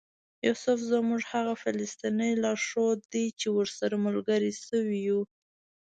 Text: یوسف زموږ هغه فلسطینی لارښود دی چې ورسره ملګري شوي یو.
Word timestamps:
یوسف 0.47 0.79
زموږ 0.91 1.21
هغه 1.33 1.53
فلسطینی 1.63 2.31
لارښود 2.43 2.99
دی 3.13 3.25
چې 3.39 3.47
ورسره 3.57 3.95
ملګري 4.05 4.51
شوي 4.65 4.99
یو. 5.09 5.21